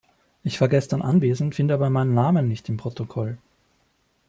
Ich 0.43 0.59
war 0.59 0.67
gestern 0.67 1.03
anwesend, 1.03 1.53
finde 1.53 1.75
aber 1.75 1.91
meinen 1.91 2.15
Namen 2.15 2.47
nicht 2.47 2.67
im 2.69 2.77
Protokoll. 2.77 3.37